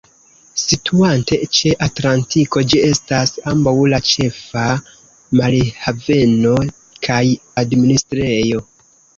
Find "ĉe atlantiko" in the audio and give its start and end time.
1.57-2.63